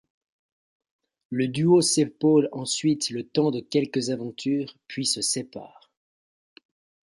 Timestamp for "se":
5.05-5.21